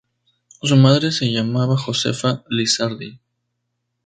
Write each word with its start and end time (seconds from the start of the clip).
Su 0.63 0.77
madre 0.77 1.11
se 1.11 1.31
llamaba 1.31 1.77
Josefa 1.77 2.43
Lizardi. 2.49 3.19